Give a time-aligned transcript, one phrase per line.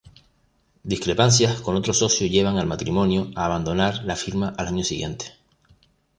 [0.83, 5.35] Discrepancias con otro socio llevan al matrimonio a abandonar la firma al año siguiente.